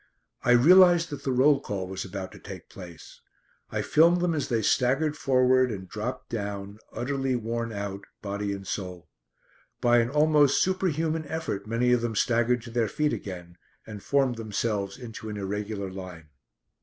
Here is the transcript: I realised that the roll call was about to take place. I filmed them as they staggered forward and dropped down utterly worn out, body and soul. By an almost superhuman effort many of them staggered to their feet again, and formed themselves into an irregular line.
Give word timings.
I 0.43 0.53
realised 0.53 1.11
that 1.11 1.21
the 1.23 1.31
roll 1.31 1.59
call 1.59 1.87
was 1.87 2.03
about 2.03 2.31
to 2.31 2.39
take 2.39 2.69
place. 2.71 3.21
I 3.69 3.83
filmed 3.83 4.19
them 4.19 4.33
as 4.33 4.49
they 4.49 4.63
staggered 4.63 5.15
forward 5.15 5.71
and 5.71 5.87
dropped 5.87 6.29
down 6.29 6.79
utterly 6.91 7.35
worn 7.35 7.71
out, 7.71 8.05
body 8.19 8.51
and 8.51 8.65
soul. 8.65 9.11
By 9.79 9.99
an 9.99 10.09
almost 10.09 10.59
superhuman 10.59 11.27
effort 11.27 11.67
many 11.67 11.91
of 11.93 12.01
them 12.01 12.15
staggered 12.15 12.63
to 12.63 12.71
their 12.71 12.87
feet 12.89 13.13
again, 13.13 13.59
and 13.85 14.01
formed 14.01 14.37
themselves 14.37 14.97
into 14.97 15.29
an 15.29 15.37
irregular 15.37 15.91
line. 15.91 16.29